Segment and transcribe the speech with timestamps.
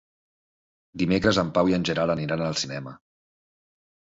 [1.01, 2.95] Dimecres en Pau i en Gerard aniran al cinema.